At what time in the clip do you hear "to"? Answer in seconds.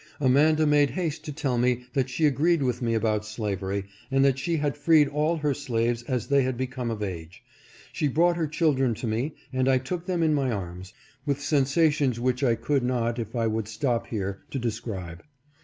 1.25-1.31, 8.95-9.05, 14.49-14.57